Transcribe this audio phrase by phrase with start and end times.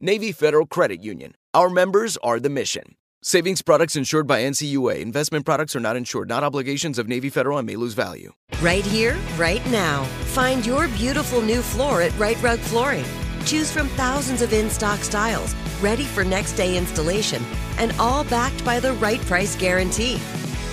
[0.00, 1.34] Navy Federal Credit Union.
[1.54, 2.96] Our members are the mission.
[3.22, 5.00] Savings products insured by NCUA.
[5.00, 8.32] Investment products are not insured, not obligations of Navy Federal and may lose value.
[8.60, 10.04] Right here, right now.
[10.34, 13.06] Find your beautiful new floor at Rite Rug Flooring.
[13.46, 17.42] Choose from thousands of in stock styles, ready for next day installation,
[17.78, 20.20] and all backed by the right price guarantee.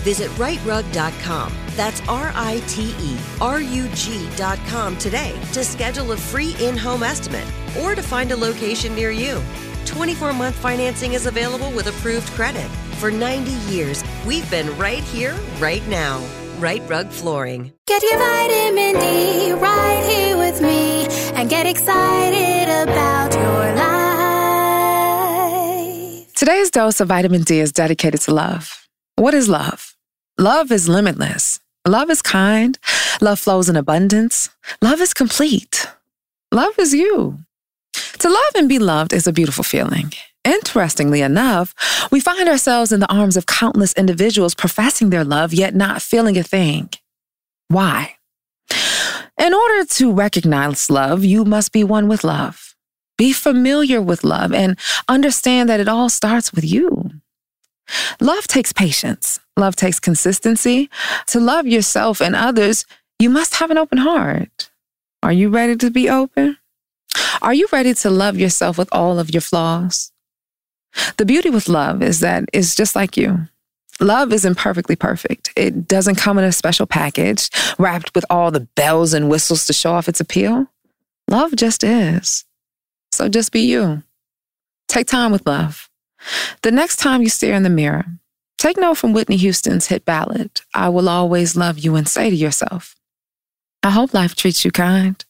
[0.03, 1.53] Visit riterug.com.
[1.75, 7.03] That's R I T E R U G.com today to schedule a free in home
[7.03, 7.47] estimate
[7.81, 9.41] or to find a location near you.
[9.85, 12.67] 24 month financing is available with approved credit.
[12.99, 16.21] For 90 years, we've been right here, right now.
[16.59, 17.73] Rite Rug Flooring.
[17.87, 23.93] Get your vitamin D right here with me and get excited about your life.
[26.35, 28.87] Today's dose of vitamin D is dedicated to love.
[29.15, 29.92] What is love?
[30.37, 31.59] Love is limitless.
[31.87, 32.79] Love is kind.
[33.21, 34.49] Love flows in abundance.
[34.81, 35.87] Love is complete.
[36.51, 37.39] Love is you.
[38.19, 40.11] To love and be loved is a beautiful feeling.
[40.43, 41.73] Interestingly enough,
[42.11, 46.37] we find ourselves in the arms of countless individuals professing their love yet not feeling
[46.37, 46.89] a thing.
[47.67, 48.15] Why?
[49.39, 52.75] In order to recognize love, you must be one with love.
[53.17, 54.77] Be familiar with love and
[55.07, 57.11] understand that it all starts with you.
[58.19, 59.39] Love takes patience.
[59.57, 60.89] Love takes consistency.
[61.27, 62.85] To love yourself and others,
[63.19, 64.69] you must have an open heart.
[65.21, 66.57] Are you ready to be open?
[67.41, 70.11] Are you ready to love yourself with all of your flaws?
[71.17, 73.47] The beauty with love is that it's just like you.
[73.99, 75.51] Love isn't perfectly perfect.
[75.55, 79.73] It doesn't come in a special package wrapped with all the bells and whistles to
[79.73, 80.67] show off its appeal.
[81.29, 82.45] Love just is.
[83.11, 84.03] So just be you.
[84.87, 85.89] Take time with love.
[86.61, 88.05] The next time you stare in the mirror,
[88.57, 92.35] take note from Whitney Houston's hit ballad, I Will Always Love You, and say to
[92.35, 92.95] yourself,
[93.81, 95.23] I hope life treats you kind.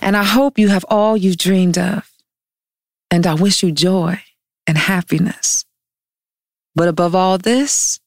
[0.00, 2.10] And I hope you have all you've dreamed of.
[3.10, 4.22] And I wish you joy
[4.66, 5.64] and happiness.
[6.74, 8.00] But above all this,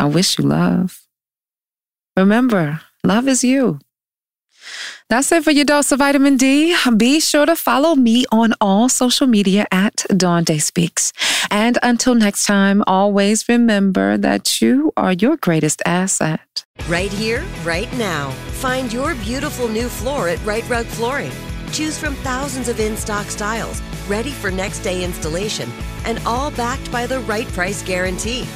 [0.00, 1.02] I wish you love.
[2.16, 3.80] Remember, love is you.
[5.10, 6.76] That's it for your dose of vitamin D.
[6.98, 11.14] Be sure to follow me on all social media at Dawn Day Speaks.
[11.50, 16.66] And until next time, always remember that you are your greatest asset.
[16.88, 18.32] Right here, right now.
[18.60, 21.32] Find your beautiful new floor at Rite Rug Flooring.
[21.72, 25.70] Choose from thousands of in stock styles, ready for next day installation,
[26.04, 28.46] and all backed by the right price guarantee.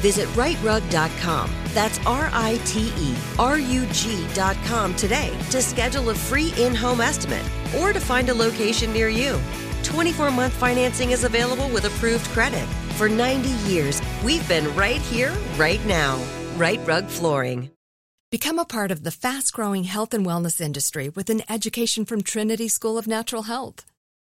[0.00, 1.50] Visit riterug.com.
[1.74, 7.00] That's R I T E R U G.com today to schedule a free in home
[7.00, 7.44] estimate
[7.78, 9.38] or to find a location near you.
[9.82, 12.66] 24 month financing is available with approved credit.
[12.96, 16.20] For 90 years, we've been right here, right now.
[16.56, 17.70] Rite Rug Flooring.
[18.32, 22.22] Become a part of the fast growing health and wellness industry with an education from
[22.22, 23.84] Trinity School of Natural Health.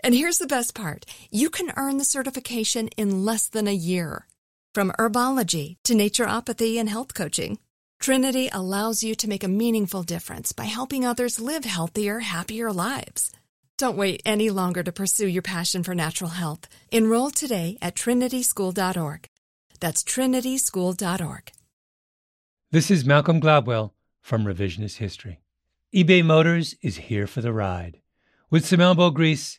[0.00, 4.26] And here's the best part you can earn the certification in less than a year.
[4.74, 7.58] From herbology to naturopathy and health coaching,
[8.00, 13.32] Trinity allows you to make a meaningful difference by helping others live healthier, happier lives.
[13.76, 16.68] Don't wait any longer to pursue your passion for natural health.
[16.90, 19.28] Enroll today at trinityschool.org.
[19.80, 21.52] That's trinityschool.org.
[22.70, 25.40] This is Malcolm Gladwell from Revisionist History.
[25.94, 28.00] eBay Motors is here for the ride.
[28.50, 29.58] With some elbow grease,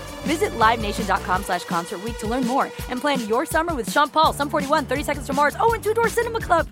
[0.21, 4.49] Visit LiveNation.com slash Concert to learn more and plan your summer with Sean Paul, Sum
[4.49, 6.67] 41, 30 Seconds to Mars, oh, and Two Door Cinema Club.